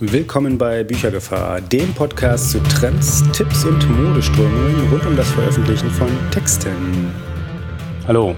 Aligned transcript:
Willkommen 0.00 0.58
bei 0.58 0.82
Büchergefahr, 0.82 1.60
dem 1.60 1.94
Podcast 1.94 2.50
zu 2.50 2.58
Trends, 2.64 3.22
Tipps 3.30 3.64
und 3.64 3.88
Modeströmungen 3.88 4.88
rund 4.90 5.06
um 5.06 5.16
das 5.16 5.30
Veröffentlichen 5.30 5.88
von 5.88 6.08
Texten. 6.32 7.14
Hallo, 8.08 8.34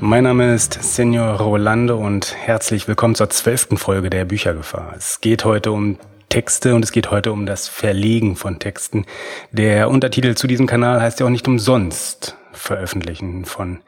mein 0.00 0.24
Name 0.24 0.54
ist 0.54 0.74
Senor 0.82 1.40
Rolando 1.40 1.96
und 1.96 2.36
herzlich 2.36 2.88
willkommen 2.88 3.14
zur 3.14 3.30
zwölften 3.30 3.78
Folge 3.78 4.10
der 4.10 4.26
Büchergefahr. 4.26 4.92
Es 4.94 5.22
geht 5.22 5.46
heute 5.46 5.72
um 5.72 5.98
Texte 6.28 6.74
und 6.74 6.84
es 6.84 6.92
geht 6.92 7.10
heute 7.10 7.32
um 7.32 7.46
das 7.46 7.68
Verlegen 7.68 8.36
von 8.36 8.58
Texten. 8.58 9.06
Der 9.50 9.88
Untertitel 9.88 10.34
zu 10.34 10.46
diesem 10.46 10.66
Kanal 10.66 11.00
heißt 11.00 11.20
ja 11.20 11.24
auch 11.24 11.30
nicht 11.30 11.48
umsonst 11.48 12.36
Veröffentlichen 12.52 13.46
von 13.46 13.80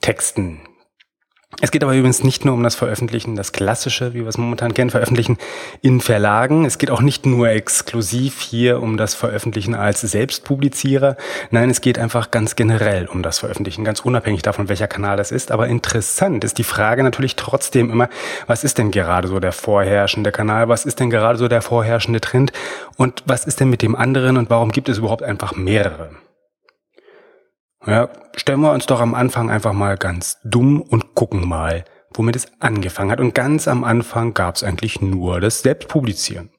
Texten. 0.00 0.58
Es 1.62 1.70
geht 1.70 1.82
aber 1.82 1.94
übrigens 1.94 2.24
nicht 2.24 2.44
nur 2.44 2.54
um 2.54 2.62
das 2.62 2.74
Veröffentlichen, 2.74 3.36
das 3.36 3.52
klassische, 3.52 4.14
wie 4.14 4.20
wir 4.20 4.28
es 4.28 4.38
momentan 4.38 4.72
kennen, 4.72 4.88
Veröffentlichen 4.88 5.36
in 5.82 6.00
Verlagen. 6.00 6.64
Es 6.64 6.78
geht 6.78 6.90
auch 6.90 7.02
nicht 7.02 7.26
nur 7.26 7.50
exklusiv 7.50 8.40
hier 8.40 8.80
um 8.80 8.96
das 8.96 9.14
Veröffentlichen 9.14 9.74
als 9.74 10.00
Selbstpublizierer. 10.00 11.16
Nein, 11.50 11.68
es 11.68 11.82
geht 11.82 11.98
einfach 11.98 12.30
ganz 12.30 12.56
generell 12.56 13.08
um 13.08 13.22
das 13.22 13.40
Veröffentlichen, 13.40 13.84
ganz 13.84 14.00
unabhängig 14.00 14.40
davon, 14.42 14.70
welcher 14.70 14.88
Kanal 14.88 15.18
das 15.18 15.32
ist. 15.32 15.50
Aber 15.50 15.68
interessant 15.68 16.44
ist 16.44 16.56
die 16.56 16.64
Frage 16.64 17.02
natürlich 17.02 17.36
trotzdem 17.36 17.90
immer, 17.90 18.08
was 18.46 18.64
ist 18.64 18.78
denn 18.78 18.90
gerade 18.90 19.28
so 19.28 19.38
der 19.38 19.52
vorherrschende 19.52 20.32
Kanal? 20.32 20.68
Was 20.68 20.86
ist 20.86 20.98
denn 20.98 21.10
gerade 21.10 21.38
so 21.38 21.48
der 21.48 21.60
vorherrschende 21.60 22.22
Trend? 22.22 22.52
Und 22.96 23.22
was 23.26 23.44
ist 23.44 23.60
denn 23.60 23.68
mit 23.68 23.82
dem 23.82 23.96
anderen? 23.96 24.38
Und 24.38 24.48
warum 24.48 24.72
gibt 24.72 24.88
es 24.88 24.98
überhaupt 24.98 25.22
einfach 25.22 25.54
mehrere? 25.54 26.10
Ja, 27.86 28.10
stellen 28.36 28.60
wir 28.60 28.72
uns 28.72 28.84
doch 28.84 29.00
am 29.00 29.14
Anfang 29.14 29.50
einfach 29.50 29.72
mal 29.72 29.96
ganz 29.96 30.38
dumm 30.44 30.82
und 30.82 31.14
gucken 31.14 31.48
mal, 31.48 31.84
womit 32.12 32.36
es 32.36 32.46
angefangen 32.60 33.10
hat. 33.10 33.20
Und 33.20 33.34
ganz 33.34 33.68
am 33.68 33.84
Anfang 33.84 34.34
gab 34.34 34.56
es 34.56 34.62
eigentlich 34.62 35.00
nur 35.00 35.40
das 35.40 35.62
Selbstpublizieren. 35.62 36.50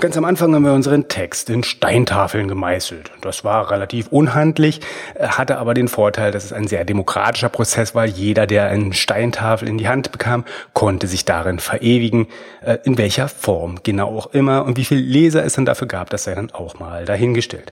Ganz 0.00 0.16
am 0.16 0.24
Anfang 0.24 0.54
haben 0.54 0.64
wir 0.64 0.72
unseren 0.72 1.08
Text 1.08 1.48
in 1.48 1.62
Steintafeln 1.62 2.48
gemeißelt. 2.48 3.10
Das 3.20 3.44
war 3.44 3.70
relativ 3.70 4.08
unhandlich, 4.08 4.80
hatte 5.18 5.58
aber 5.58 5.74
den 5.74 5.88
Vorteil, 5.88 6.32
dass 6.32 6.44
es 6.44 6.52
ein 6.52 6.66
sehr 6.68 6.84
demokratischer 6.84 7.48
Prozess 7.48 7.94
war. 7.94 8.04
Jeder, 8.04 8.46
der 8.46 8.68
eine 8.68 8.92
Steintafel 8.94 9.68
in 9.68 9.78
die 9.78 9.88
Hand 9.88 10.12
bekam, 10.12 10.44
konnte 10.72 11.06
sich 11.06 11.24
darin 11.24 11.58
verewigen, 11.58 12.26
äh, 12.62 12.78
in 12.84 12.98
welcher 12.98 13.28
Form 13.28 13.80
genau 13.82 14.16
auch 14.16 14.26
immer. 14.26 14.64
Und 14.64 14.76
wie 14.76 14.84
viel 14.84 14.98
Leser 14.98 15.44
es 15.44 15.54
dann 15.54 15.64
dafür 15.64 15.88
gab, 15.88 16.10
das 16.10 16.24
sei 16.24 16.34
dann 16.34 16.50
auch 16.50 16.78
mal 16.78 17.04
dahingestellt. 17.04 17.70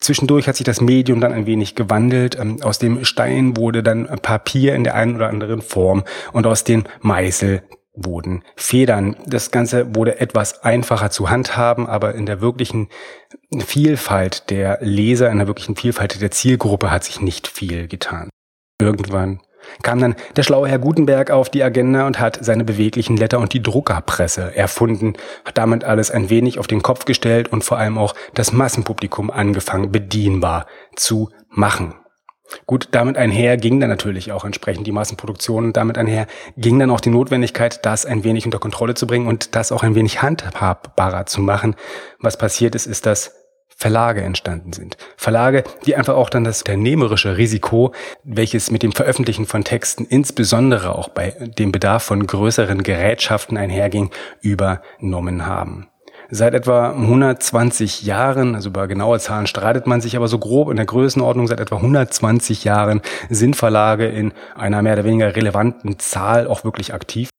Zwischendurch 0.00 0.48
hat 0.48 0.56
sich 0.56 0.64
das 0.64 0.80
Medium 0.80 1.20
dann 1.20 1.32
ein 1.32 1.46
wenig 1.46 1.74
gewandelt. 1.74 2.38
Ähm, 2.38 2.62
aus 2.62 2.78
dem 2.78 3.04
Stein 3.04 3.56
wurde 3.56 3.82
dann 3.82 4.06
Papier 4.22 4.74
in 4.74 4.84
der 4.84 4.94
einen 4.94 5.16
oder 5.16 5.28
anderen 5.28 5.60
Form 5.62 6.04
und 6.32 6.46
aus 6.46 6.64
dem 6.64 6.84
Meißel 7.00 7.62
wurden 7.94 8.42
Federn. 8.56 9.16
Das 9.26 9.50
Ganze 9.50 9.94
wurde 9.94 10.20
etwas 10.20 10.62
einfacher 10.62 11.10
zu 11.10 11.28
handhaben, 11.28 11.86
aber 11.86 12.14
in 12.14 12.24
der 12.24 12.40
wirklichen 12.40 12.88
Vielfalt 13.58 14.48
der 14.50 14.78
Leser, 14.80 15.30
in 15.30 15.38
der 15.38 15.46
wirklichen 15.46 15.76
Vielfalt 15.76 16.20
der 16.20 16.30
Zielgruppe 16.30 16.90
hat 16.90 17.04
sich 17.04 17.20
nicht 17.20 17.48
viel 17.48 17.88
getan. 17.88 18.30
Irgendwann 18.80 19.40
kam 19.82 20.00
dann 20.00 20.16
der 20.36 20.42
schlaue 20.42 20.68
Herr 20.68 20.78
Gutenberg 20.78 21.30
auf 21.30 21.48
die 21.48 21.62
Agenda 21.62 22.06
und 22.06 22.20
hat 22.20 22.38
seine 22.40 22.64
beweglichen 22.64 23.16
Letter 23.16 23.38
und 23.38 23.52
die 23.52 23.62
Druckerpresse 23.62 24.54
erfunden, 24.56 25.14
hat 25.44 25.58
damit 25.58 25.84
alles 25.84 26.10
ein 26.10 26.30
wenig 26.30 26.58
auf 26.58 26.66
den 26.66 26.82
Kopf 26.82 27.04
gestellt 27.04 27.52
und 27.52 27.64
vor 27.64 27.78
allem 27.78 27.98
auch 27.98 28.14
das 28.34 28.52
Massenpublikum 28.52 29.30
angefangen 29.30 29.92
bedienbar 29.92 30.66
zu 30.96 31.30
machen. 31.48 31.94
Gut, 32.66 32.88
damit 32.92 33.16
einher 33.16 33.56
ging 33.56 33.80
dann 33.80 33.90
natürlich 33.90 34.32
auch 34.32 34.44
entsprechend 34.44 34.86
die 34.86 34.92
Massenproduktion 34.92 35.66
und 35.66 35.76
damit 35.76 35.98
einher 35.98 36.26
ging 36.56 36.78
dann 36.78 36.90
auch 36.90 37.00
die 37.00 37.10
Notwendigkeit, 37.10 37.84
das 37.84 38.06
ein 38.06 38.24
wenig 38.24 38.44
unter 38.44 38.58
Kontrolle 38.58 38.94
zu 38.94 39.06
bringen 39.06 39.26
und 39.26 39.54
das 39.54 39.72
auch 39.72 39.82
ein 39.82 39.94
wenig 39.94 40.22
handhabbarer 40.22 41.26
zu 41.26 41.40
machen. 41.40 41.76
Was 42.18 42.36
passiert 42.36 42.74
ist, 42.74 42.86
ist, 42.86 43.06
dass 43.06 43.39
Verlage 43.80 44.20
entstanden 44.20 44.74
sind. 44.74 44.98
Verlage, 45.16 45.64
die 45.86 45.96
einfach 45.96 46.14
auch 46.14 46.28
dann 46.28 46.44
das 46.44 46.58
unternehmerische 46.58 47.38
Risiko, 47.38 47.92
welches 48.24 48.70
mit 48.70 48.82
dem 48.82 48.92
Veröffentlichen 48.92 49.46
von 49.46 49.64
Texten 49.64 50.04
insbesondere 50.04 50.94
auch 50.94 51.08
bei 51.08 51.34
dem 51.58 51.72
Bedarf 51.72 52.02
von 52.02 52.26
größeren 52.26 52.82
Gerätschaften 52.82 53.56
einherging, 53.56 54.10
übernommen 54.42 55.46
haben. 55.46 55.88
Seit 56.28 56.52
etwa 56.52 56.90
120 56.90 58.02
Jahren, 58.02 58.54
also 58.54 58.68
über 58.68 58.86
genaue 58.86 59.18
Zahlen 59.18 59.46
streitet 59.46 59.86
man 59.86 60.02
sich, 60.02 60.14
aber 60.14 60.28
so 60.28 60.38
grob 60.38 60.68
in 60.68 60.76
der 60.76 60.84
Größenordnung 60.84 61.48
seit 61.48 61.58
etwa 61.58 61.76
120 61.76 62.64
Jahren 62.64 63.00
sind 63.30 63.56
Verlage 63.56 64.06
in 64.06 64.32
einer 64.54 64.82
mehr 64.82 64.92
oder 64.92 65.04
weniger 65.04 65.34
relevanten 65.34 65.98
Zahl 65.98 66.46
auch 66.46 66.64
wirklich 66.64 66.92
aktiv. 66.92 67.30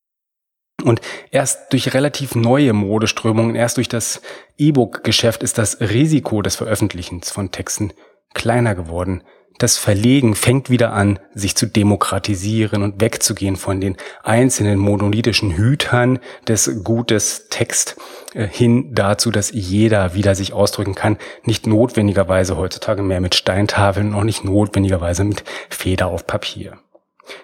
Und 0.82 1.00
erst 1.30 1.72
durch 1.72 1.94
relativ 1.94 2.34
neue 2.34 2.72
Modeströmungen, 2.72 3.54
erst 3.54 3.76
durch 3.76 3.88
das 3.88 4.20
E-Book-Geschäft 4.58 5.42
ist 5.42 5.58
das 5.58 5.80
Risiko 5.80 6.42
des 6.42 6.56
Veröffentlichens 6.56 7.30
von 7.30 7.50
Texten 7.50 7.92
kleiner 8.34 8.74
geworden. 8.74 9.22
Das 9.58 9.78
Verlegen 9.78 10.34
fängt 10.34 10.70
wieder 10.70 10.92
an, 10.92 11.20
sich 11.34 11.54
zu 11.54 11.66
demokratisieren 11.66 12.82
und 12.82 13.00
wegzugehen 13.00 13.56
von 13.56 13.80
den 13.80 13.96
einzelnen 14.24 14.78
monolithischen 14.78 15.56
Hütern 15.56 16.18
des 16.48 16.82
Gutes 16.82 17.48
Text 17.48 17.96
äh, 18.34 18.48
hin 18.48 18.94
dazu, 18.94 19.30
dass 19.30 19.52
jeder 19.52 20.14
wieder 20.14 20.34
sich 20.34 20.52
ausdrücken 20.52 20.94
kann, 20.94 21.18
nicht 21.44 21.66
notwendigerweise 21.66 22.56
heutzutage 22.56 23.02
mehr 23.02 23.20
mit 23.20 23.34
Steintafeln, 23.34 24.14
auch 24.14 24.24
nicht 24.24 24.42
notwendigerweise 24.44 25.22
mit 25.22 25.44
Feder 25.68 26.08
auf 26.08 26.26
Papier. 26.26 26.78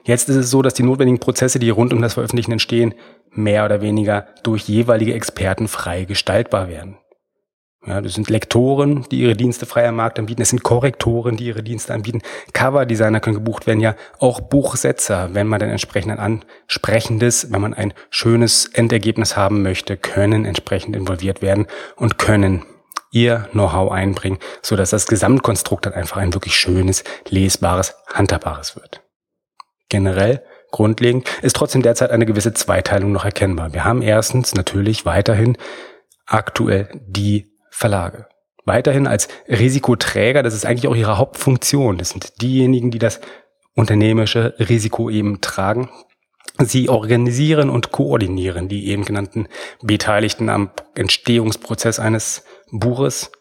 Jetzt 0.08 0.30
ist 0.30 0.36
es 0.36 0.50
so, 0.50 0.62
dass 0.62 0.72
die 0.72 0.84
notwendigen 0.84 1.20
Prozesse, 1.20 1.58
die 1.58 1.68
rund 1.68 1.92
um 1.92 2.00
das 2.00 2.14
Veröffentlichen 2.14 2.52
entstehen, 2.52 2.94
mehr 3.30 3.66
oder 3.66 3.82
weniger 3.82 4.26
durch 4.42 4.62
jeweilige 4.62 5.12
Experten 5.12 5.68
frei 5.68 6.04
gestaltbar 6.04 6.70
werden. 6.70 6.96
Ja, 7.86 8.00
das 8.00 8.14
sind 8.14 8.30
Lektoren, 8.30 9.04
die 9.10 9.20
ihre 9.20 9.36
Dienste 9.36 9.66
frei 9.66 9.86
am 9.86 9.96
Markt 9.96 10.18
anbieten. 10.18 10.40
Es 10.40 10.48
sind 10.48 10.62
Korrektoren, 10.62 11.36
die 11.36 11.48
ihre 11.48 11.62
Dienste 11.62 11.92
anbieten. 11.92 12.22
Coverdesigner 12.54 13.20
können 13.20 13.36
gebucht 13.36 13.66
werden, 13.66 13.80
ja 13.80 13.96
auch 14.18 14.40
Buchsetzer, 14.40 15.34
wenn 15.34 15.46
man 15.46 15.60
dann 15.60 15.68
entsprechend 15.68 16.18
ein 16.18 16.42
ansprechendes, 16.64 17.52
wenn 17.52 17.60
man 17.60 17.74
ein 17.74 17.92
schönes 18.08 18.64
Endergebnis 18.64 19.36
haben 19.36 19.60
möchte, 19.60 19.98
können 19.98 20.46
entsprechend 20.46 20.96
involviert 20.96 21.42
werden 21.42 21.66
und 21.96 22.16
können 22.16 22.64
ihr 23.10 23.46
Know-how 23.50 23.92
einbringen, 23.92 24.38
so 24.62 24.74
dass 24.74 24.88
das 24.88 25.06
Gesamtkonstrukt 25.06 25.84
dann 25.84 25.92
einfach 25.92 26.16
ein 26.16 26.32
wirklich 26.32 26.56
schönes, 26.56 27.04
lesbares, 27.28 27.94
handhabbares 28.14 28.74
wird. 28.74 29.02
Generell 29.98 30.44
grundlegend, 30.70 31.28
ist 31.42 31.56
trotzdem 31.56 31.82
derzeit 31.82 32.12
eine 32.12 32.24
gewisse 32.24 32.54
Zweiteilung 32.54 33.10
noch 33.10 33.24
erkennbar. 33.24 33.72
Wir 33.72 33.84
haben 33.84 34.00
erstens 34.00 34.54
natürlich 34.54 35.04
weiterhin 35.04 35.58
aktuell 36.24 36.88
die 37.04 37.50
Verlage. 37.70 38.28
Weiterhin 38.64 39.08
als 39.08 39.26
Risikoträger, 39.48 40.44
das 40.44 40.54
ist 40.54 40.64
eigentlich 40.64 40.86
auch 40.86 40.94
ihre 40.94 41.18
Hauptfunktion. 41.18 41.98
Das 41.98 42.10
sind 42.10 42.40
diejenigen, 42.40 42.92
die 42.92 43.00
das 43.00 43.20
unternehmerische 43.74 44.54
Risiko 44.60 45.10
eben 45.10 45.40
tragen. 45.40 45.90
Sie 46.58 46.88
organisieren 46.88 47.68
und 47.68 47.90
koordinieren 47.90 48.68
die 48.68 48.86
eben 48.86 49.04
genannten 49.04 49.48
Beteiligten 49.82 50.48
am 50.48 50.70
Entstehungsprozess 50.94 51.98
eines 51.98 52.44
Buches. 52.70 53.32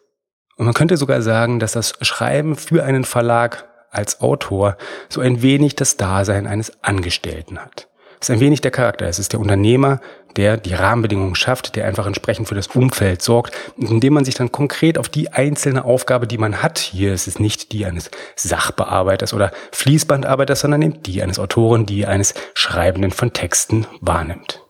Und 0.56 0.66
man 0.66 0.74
könnte 0.74 0.98
sogar 0.98 1.22
sagen, 1.22 1.60
dass 1.60 1.74
das 1.74 1.94
Schreiben 2.02 2.56
für 2.56 2.84
einen 2.84 3.04
Verlag 3.04 3.70
als 3.92 4.22
Autor 4.22 4.78
so 5.10 5.22
ein 5.22 5.42
wenig 5.42 5.76
das 5.76 5.98
Dasein 5.98 6.48
eines 6.48 6.84
Angestellten 6.84 7.60
hat. 7.60 7.88
Es 8.20 8.30
ist 8.30 8.36
ein 8.36 8.40
wenig 8.40 8.62
der 8.62 8.72
Charakter. 8.72 9.08
Es 9.08 9.20
ist 9.20 9.34
der 9.34 9.40
Unternehmer, 9.40 10.00
der 10.38 10.58
die 10.58 10.74
Rahmenbedingungen 10.74 11.36
schafft, 11.36 11.76
der 11.76 11.86
einfach 11.86 12.08
entsprechend 12.08 12.48
für 12.48 12.56
das 12.56 12.68
Umfeld 12.68 13.22
sorgt, 13.22 13.56
indem 13.78 14.14
man 14.14 14.26
sich 14.26 14.36
dann 14.36 14.52
konkret 14.52 14.98
auf 14.98 15.10
die 15.10 15.32
einzelne 15.34 15.86
Aufgabe, 15.86 16.28
die 16.28 16.38
man 16.38 16.62
hat, 16.64 16.80
hier 16.80 17.14
ist 17.14 17.28
es 17.28 17.40
nicht 17.40 17.72
die 17.72 17.86
eines 17.86 18.10
Sachbearbeiters 18.36 19.34
oder 19.34 19.52
Fließbandarbeiters, 19.72 20.62
sondern 20.62 20.82
eben 20.82 21.04
die 21.04 21.22
eines 21.22 21.40
Autoren, 21.40 21.86
die 21.86 22.06
eines 22.06 22.34
Schreibenden 22.54 23.12
von 23.12 23.34
Texten 23.34 23.86
wahrnimmt. 24.02 24.64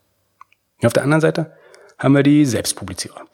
auf 0.84 0.94
der 0.94 1.04
anderen 1.04 1.22
Seite 1.22 1.54
haben 1.98 2.16
wir 2.16 2.24
die 2.24 2.46
Selbstpublizierer. 2.46 3.26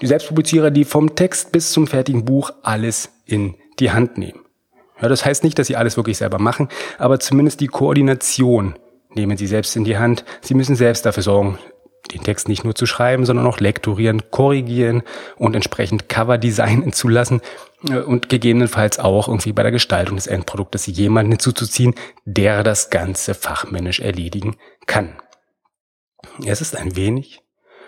Die 0.00 0.06
Selbstpublizierer, 0.06 0.70
die 0.70 0.84
vom 0.84 1.14
Text 1.14 1.52
bis 1.52 1.72
zum 1.72 1.86
fertigen 1.86 2.24
Buch 2.24 2.50
alles 2.62 3.10
in 3.24 3.54
die 3.78 3.92
Hand 3.92 4.18
nehmen. 4.18 4.43
Ja, 5.00 5.08
das 5.08 5.24
heißt 5.24 5.44
nicht, 5.44 5.58
dass 5.58 5.66
sie 5.66 5.76
alles 5.76 5.96
wirklich 5.96 6.18
selber 6.18 6.38
machen, 6.38 6.68
aber 6.98 7.18
zumindest 7.18 7.60
die 7.60 7.66
Koordination 7.66 8.74
nehmen 9.14 9.36
sie 9.36 9.46
selbst 9.46 9.76
in 9.76 9.84
die 9.84 9.98
Hand. 9.98 10.24
Sie 10.40 10.54
müssen 10.54 10.76
selbst 10.76 11.04
dafür 11.06 11.22
sorgen, 11.22 11.58
den 12.12 12.22
Text 12.22 12.48
nicht 12.48 12.64
nur 12.64 12.74
zu 12.74 12.86
schreiben, 12.86 13.24
sondern 13.24 13.46
auch 13.46 13.60
lektorieren, 13.60 14.30
korrigieren 14.30 15.02
und 15.36 15.56
entsprechend 15.56 16.08
Cover 16.08 16.38
designen 16.38 16.92
zu 16.92 17.08
lassen 17.08 17.40
äh, 17.88 17.98
und 17.98 18.28
gegebenenfalls 18.28 18.98
auch 18.98 19.28
irgendwie 19.28 19.52
bei 19.52 19.62
der 19.62 19.72
Gestaltung 19.72 20.16
des 20.16 20.26
Endproduktes 20.26 20.86
jemanden 20.86 21.32
hinzuzuziehen, 21.32 21.94
der 22.24 22.62
das 22.62 22.90
Ganze 22.90 23.34
fachmännisch 23.34 24.00
erledigen 24.00 24.56
kann. 24.86 25.16
Es 26.44 26.60
ist 26.60 26.76
ein 26.76 26.96
wenig, 26.96 27.42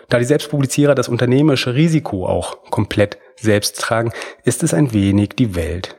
da 0.09 0.19
die 0.19 0.25
Selbstpublizierer 0.25 0.95
das 0.95 1.09
unternehmerische 1.09 1.75
Risiko 1.75 2.27
auch 2.27 2.69
komplett 2.69 3.17
selbst 3.35 3.79
tragen, 3.79 4.11
ist 4.43 4.63
es 4.63 4.73
ein 4.73 4.93
wenig 4.93 5.29
die 5.37 5.55
Welt 5.55 5.97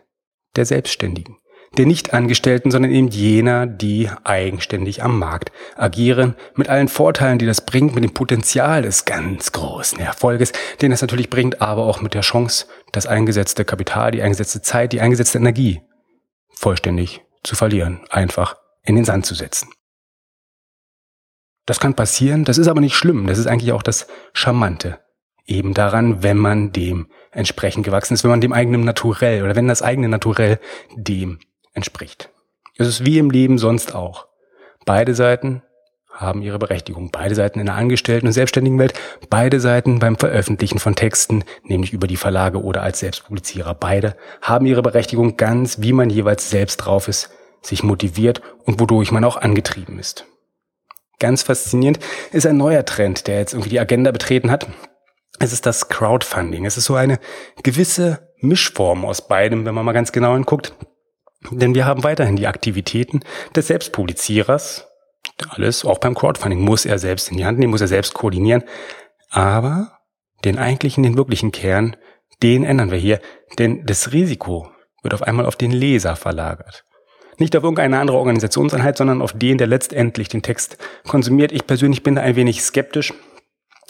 der 0.57 0.65
Selbstständigen. 0.67 1.37
der 1.77 1.85
Nicht-Angestellten, 1.85 2.71
sondern 2.71 2.91
eben 2.91 3.09
jener, 3.09 3.67
die 3.67 4.09
eigenständig 4.25 5.03
am 5.03 5.19
Markt 5.19 5.53
agieren, 5.77 6.35
mit 6.55 6.71
allen 6.71 6.89
Vorteilen, 6.89 7.39
die 7.39 7.45
das 7.45 7.61
bringt, 7.61 7.95
mit 7.95 8.03
dem 8.03 8.15
Potenzial 8.15 8.81
des 8.81 9.05
ganz 9.05 9.53
großen 9.53 10.01
Erfolges, 10.01 10.53
den 10.81 10.91
das 10.91 11.03
natürlich 11.03 11.29
bringt, 11.29 11.61
aber 11.61 11.85
auch 11.85 12.01
mit 12.01 12.15
der 12.15 12.23
Chance, 12.23 12.67
das 12.93 13.07
eingesetzte 13.07 13.67
Kapital, 13.67 14.13
die 14.13 14.23
eingesetzte 14.23 14.63
Zeit, 14.63 14.93
die 14.93 15.03
eingesetzte 15.03 15.37
Energie 15.37 15.83
vollständig 16.55 17.21
zu 17.45 17.55
verlieren, 17.55 18.01
einfach 18.09 18.57
in 18.83 18.97
den 18.97 19.05
Sand 19.05 19.27
zu 19.27 19.35
setzen. 19.35 19.69
Das 21.67 21.81
kann 21.81 21.95
passieren, 21.95 22.47
das 22.47 22.57
ist 22.57 22.69
aber 22.69 22.81
nicht 22.81 22.97
schlimm, 22.97 23.27
das 23.27 23.37
ist 23.37 23.47
eigentlich 23.47 23.73
auch 23.73 23.83
das 23.83 24.07
Charmante 24.33 25.01
eben 25.49 25.75
daran, 25.75 26.23
wenn 26.23 26.37
man 26.37 26.73
dem 26.73 27.09
entsprechend 27.33 27.85
gewachsen 27.85 28.15
ist, 28.15 28.23
wenn 28.23 28.31
man 28.31 28.41
dem 28.41 28.53
eigenen 28.53 28.85
Naturell 28.85 29.43
oder 29.43 29.57
wenn 29.57 29.67
das 29.67 29.83
eigene 29.83 30.09
Naturell 30.09 30.61
dem 30.95 31.41
entspricht. 31.73 32.31
Es 32.77 32.87
ist 32.87 33.05
wie 33.05 33.19
im 33.19 33.31
Leben 33.31 33.59
sonst 33.59 33.95
auch. 33.95 34.29
Beide 34.85 35.15
Seiten 35.15 35.63
haben 36.13 36.43
ihre 36.43 36.59
Berechtigung. 36.59 37.11
Beide 37.11 37.35
Seiten 37.35 37.61
in 37.61 37.67
der 37.67 37.77
Angestellten- 37.77 38.27
und 38.27 38.33
selbstständigen 38.33 38.79
Welt, 38.79 38.93
beide 39.31 39.61
Seiten 39.61 40.01
beim 40.01 40.17
Veröffentlichen 40.17 40.81
von 40.81 40.97
Texten, 40.97 41.45
nämlich 41.63 41.93
über 41.93 42.07
die 42.07 42.17
Verlage 42.17 42.63
oder 42.63 42.83
als 42.83 43.01
Selbstpublizierer. 43.01 43.75
Beide 43.75 44.17
haben 44.43 44.67
ihre 44.67 44.83
Berechtigung 44.83 45.37
ganz, 45.37 45.81
wie 45.81 45.93
man 45.93 46.11
jeweils 46.11 46.51
selbst 46.51 46.79
drauf 46.79 47.09
ist, 47.09 47.31
sich 47.63 47.83
motiviert 47.83 48.43
und 48.65 48.81
wodurch 48.81 49.13
man 49.13 49.25
auch 49.25 49.37
angetrieben 49.37 49.99
ist. 49.99 50.27
Ganz 51.21 51.43
faszinierend 51.43 51.99
ist 52.33 52.47
ein 52.47 52.57
neuer 52.57 52.85
Trend, 52.85 53.27
der 53.27 53.39
jetzt 53.39 53.53
irgendwie 53.53 53.71
die 53.71 53.81
Agenda 53.81 54.11
betreten 54.11 54.51
hat. 54.51 54.69
Es 55.39 55.53
ist 55.53 55.67
das 55.67 55.89
Crowdfunding. 55.89 56.67
Es 56.67 56.77
ist 56.77 56.87
so 56.87 56.95
eine 56.95 57.19
gewisse 57.63 58.29
Mischform 58.41 59.05
aus 59.05 59.27
beidem, 59.27 59.65
wenn 59.65 59.75
man 59.75 59.85
mal 59.85 59.93
ganz 59.93 60.13
genau 60.13 60.35
hinguckt. 60.35 60.75
Denn 61.51 61.75
wir 61.75 61.87
haben 61.87 62.03
weiterhin 62.03 62.37
die 62.37 62.47
Aktivitäten 62.47 63.21
des 63.55 63.69
Selbstpublizierers. 63.69 64.87
Alles, 65.51 65.85
auch 65.85 65.99
beim 65.99 66.15
Crowdfunding, 66.15 66.61
muss 66.61 66.85
er 66.85 66.99
selbst 66.99 67.31
in 67.31 67.37
die 67.37 67.45
Hand 67.45 67.59
nehmen, 67.59 67.71
muss 67.71 67.81
er 67.81 67.89
selbst 67.89 68.15
koordinieren. 68.15 68.65
Aber 69.31 69.99
den 70.45 70.59
eigentlichen, 70.59 71.05
den 71.05 71.17
wirklichen 71.17 71.53
Kern, 71.53 71.97
den 72.43 72.65
ändern 72.65 72.91
wir 72.91 72.99
hier. 72.99 73.21
Denn 73.59 73.85
das 73.87 74.13
Risiko 74.13 74.69
wird 75.03 75.15
auf 75.15 75.23
einmal 75.23 75.47
auf 75.47 75.57
den 75.57 75.71
Leser 75.71 76.17
verlagert. 76.17 76.85
Nicht 77.39 77.55
auf 77.57 77.63
irgendeine 77.63 78.01
andere 78.01 78.17
Organisationseinheit, 78.19 78.97
sondern 78.97 79.23
auf 79.23 79.33
den, 79.33 79.59
der 79.59 79.69
letztendlich 79.69 80.29
den 80.29 80.43
Text 80.43 80.77
konsumiert. 81.07 81.53
Ich 81.53 81.69
persönlich 81.69 82.03
bin 82.03 82.17
da 82.17 82.23
ein 82.23 82.35
wenig 82.35 82.63
skeptisch. 82.63 83.15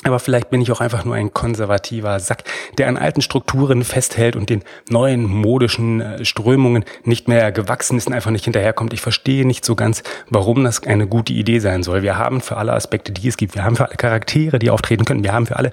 Aber 0.05 0.21
vielleicht 0.21 0.51
bin 0.51 0.61
ich 0.61 0.71
auch 0.71 0.81
einfach 0.81 1.05
nur 1.05 1.17
ein 1.17 1.35
konservativer 1.35 2.21
Sack, 2.21 2.45
der 2.79 2.87
an 2.87 2.97
alten 2.97 3.21
Strukturen 3.21 3.83
festhält 3.83 4.37
und 4.37 4.49
den 4.49 4.63
neuen 4.89 5.25
modischen 5.25 6.01
äh, 6.01 6.25
Strömungen 6.25 6.85
nicht 7.03 7.27
mehr 7.27 7.51
gewachsen 7.51 7.99
ist 7.99 8.07
und 8.07 8.13
einfach 8.13 8.31
nicht 8.31 8.45
hinterherkommt. 8.45 8.93
Ich 8.93 9.01
verstehe 9.01 9.45
nicht 9.45 9.65
so 9.65 9.75
ganz, 9.75 10.05
warum 10.31 10.63
das 10.63 10.85
eine 10.85 11.09
gute 11.09 11.33
Idee 11.33 11.59
sein 11.59 11.83
soll. 11.83 12.03
Wir 12.03 12.17
haben 12.17 12.41
für 12.41 12.57
alle 12.57 12.75
Aspekte, 12.75 13.11
die 13.11 13.27
es 13.27 13.37
gibt, 13.37 13.57
wir 13.57 13.65
haben 13.65 13.75
für 13.75 13.87
alle 13.87 13.97
Charaktere, 13.97 14.61
die 14.61 14.71
auftreten 14.71 15.05
können, 15.05 15.25
wir 15.25 15.33
haben 15.33 15.47
für 15.47 15.57
alle, 15.57 15.73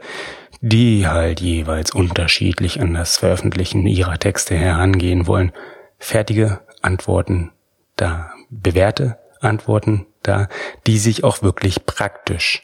die 0.59 1.07
halt 1.07 1.39
jeweils 1.39 1.91
unterschiedlich 1.91 2.81
an 2.81 2.95
das 2.95 3.17
Veröffentlichen 3.17 3.85
ihrer 3.85 4.17
Texte 4.17 4.55
herangehen 4.55 5.27
wollen, 5.27 5.51
fertige 5.99 6.61
Antworten 6.81 7.51
da, 7.95 8.31
bewährte 8.49 9.19
Antworten 9.39 10.07
da, 10.23 10.47
die 10.87 10.97
sich 10.97 11.23
auch 11.23 11.43
wirklich 11.43 11.85
praktisch 11.85 12.63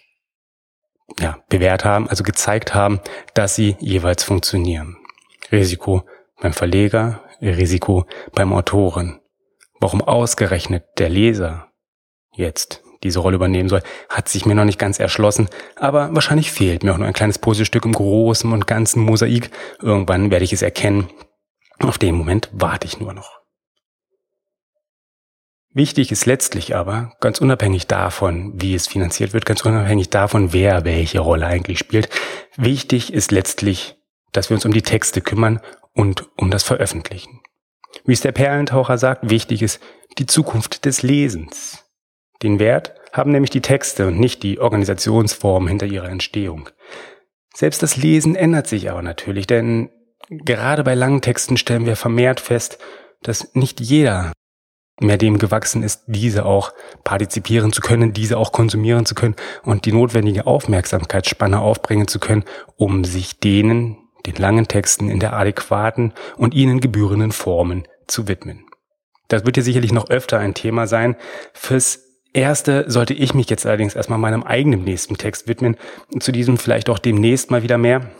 ja, 1.20 1.40
bewährt 1.50 1.86
haben, 1.86 2.08
also 2.08 2.24
gezeigt 2.24 2.74
haben, 2.74 3.00
dass 3.34 3.56
sie 3.56 3.76
jeweils 3.80 4.24
funktionieren. 4.24 4.98
Risiko 5.52 6.04
beim 6.40 6.54
Verleger, 6.54 7.22
Risiko 7.42 8.06
beim 8.34 8.54
Autoren. 8.54 9.20
Warum 9.80 10.02
ausgerechnet 10.02 10.86
der 10.98 11.10
Leser 11.10 11.68
jetzt 12.34 12.84
diese 13.04 13.20
Rolle 13.20 13.36
übernehmen 13.36 13.70
soll, 13.70 13.82
hat 14.10 14.30
sich 14.30 14.46
mir 14.46 14.54
noch 14.54 14.66
nicht 14.66 14.80
ganz 14.80 15.00
erschlossen, 15.00 15.50
aber 15.76 16.14
wahrscheinlich 16.14 16.52
fehlt 16.52 16.84
mir 16.84 16.94
auch 16.94 16.98
nur 16.98 17.08
ein 17.08 17.14
kleines 17.14 17.40
Puzzlestück 17.40 17.86
im 17.86 17.94
großen 17.94 18.52
und 18.52 18.68
ganzen 18.68 19.02
Mosaik. 19.02 19.50
Irgendwann 19.82 20.30
werde 20.30 20.46
ich 20.46 20.54
es 20.54 20.62
erkennen. 20.62 21.10
Auf 21.80 21.98
den 21.98 22.14
Moment 22.14 22.50
warte 22.54 22.86
ich 22.86 23.00
nur 23.00 23.14
noch. 23.14 23.41
Wichtig 25.74 26.12
ist 26.12 26.26
letztlich 26.26 26.76
aber, 26.76 27.14
ganz 27.22 27.40
unabhängig 27.40 27.88
davon, 27.88 28.52
wie 28.62 28.76
es 28.76 28.88
finanziert 28.88 29.32
wird, 29.34 29.46
ganz 29.46 29.64
unabhängig 29.64 30.10
davon, 30.10 30.52
wer 30.52 30.84
welche 30.84 31.20
Rolle 31.20 31.46
eigentlich 31.46 31.80
spielt, 31.80 32.10
wichtig 32.58 33.14
ist 33.14 33.32
letztlich, 33.32 33.96
dass 34.34 34.50
wir 34.50 34.56
uns 34.56 34.66
um 34.66 34.74
die 34.74 34.82
Texte 34.82 35.22
kümmern 35.22 35.62
und 35.94 36.28
um 36.38 36.52
das 36.52 36.64
Veröffentlichen. 36.64 37.40
Wie 38.04 38.12
es 38.12 38.20
der 38.20 38.34
Perlentaucher 38.34 38.98
sagt, 38.98 39.30
wichtig 39.30 39.62
ist 39.62 39.82
die 40.18 40.26
Zukunft 40.26 40.84
des 40.84 41.04
Lesens. 41.04 41.86
Den 42.44 42.60
Wert 42.60 42.94
haben 43.14 43.32
nämlich 43.32 43.52
die 43.52 43.62
Texte 43.62 44.08
und 44.08 44.20
nicht 44.20 44.44
die 44.44 44.60
Organisationsform 44.60 45.68
hinter 45.68 45.86
ihrer 45.86 46.10
Entstehung. 46.10 46.70
Selbst 47.54 47.82
das 47.82 47.96
Lesen 47.96 48.36
ändert 48.36 48.68
sich 48.68 48.90
aber 48.90 49.02
natürlich, 49.02 49.48
denn 49.48 49.90
gerade 50.30 50.84
bei 50.84 50.96
langen 50.96 51.22
Texten 51.22 51.56
stellen 51.56 51.86
wir 51.86 51.96
vermehrt 51.96 52.42
fest, 52.42 52.78
dass 53.22 53.54
nicht 53.54 53.80
jeder 53.80 54.34
mehr 55.02 55.18
dem 55.18 55.38
gewachsen 55.38 55.84
ist, 55.84 56.04
diese 56.08 56.46
auch 56.46 56.74
partizipieren 57.04 57.74
zu 57.74 57.82
können, 57.82 58.14
diese 58.14 58.38
auch 58.38 58.52
konsumieren 58.52 59.06
zu 59.06 59.16
können 59.16 59.36
und 59.64 59.86
die 59.86 59.92
notwendige 59.92 60.48
Aufmerksamkeitsspanne 60.48 61.60
aufbringen 61.60 62.08
zu 62.08 62.20
können, 62.20 62.44
um 62.78 63.04
sich 63.04 63.40
denen, 63.40 63.98
den 64.26 64.36
langen 64.36 64.68
Texten 64.68 65.10
in 65.10 65.20
der 65.20 65.34
adäquaten 65.34 66.14
und 66.38 66.54
ihnen 66.54 66.80
gebührenden 66.80 67.32
Formen 67.32 67.88
zu 68.08 68.28
widmen. 68.28 68.66
Das 69.28 69.46
wird 69.46 69.56
hier 69.56 69.64
sicherlich 69.64 69.94
noch 69.94 70.10
öfter 70.10 70.40
ein 70.40 70.54
Thema 70.54 70.88
sein. 70.88 71.16
Fürs 71.54 72.00
Erste 72.34 72.86
sollte 72.88 73.14
ich 73.14 73.34
mich 73.34 73.50
jetzt 73.50 73.66
allerdings 73.66 73.96
erstmal 73.96 74.20
meinem 74.20 74.44
eigenen 74.44 74.84
nächsten 74.84 75.18
Text 75.18 75.48
widmen. 75.48 75.76
Zu 76.20 76.32
diesem 76.32 76.58
vielleicht 76.58 76.90
auch 76.90 77.00
demnächst 77.00 77.52
mal 77.52 77.64
wieder 77.64 77.78
mehr. 77.78 78.12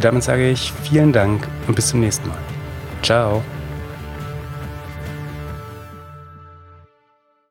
Damit 0.00 0.22
sage 0.22 0.50
ich 0.50 0.72
vielen 0.82 1.12
Dank 1.12 1.46
und 1.66 1.74
bis 1.74 1.88
zum 1.88 2.00
nächsten 2.00 2.28
Mal. 2.28 2.38
Ciao. 3.02 3.42